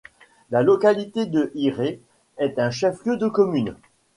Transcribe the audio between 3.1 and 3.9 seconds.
de commune.